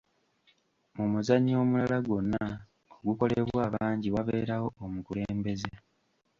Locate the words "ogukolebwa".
2.97-3.59